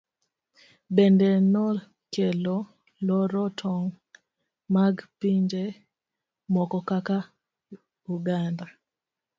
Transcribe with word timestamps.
Bende 0.95 1.29
nokelo 1.53 2.57
loro 3.07 3.43
tong' 3.59 3.89
mag 4.73 4.95
pinje 5.19 5.63
moko 6.53 6.77
kaka 6.89 7.17
Uganda. 8.15 8.65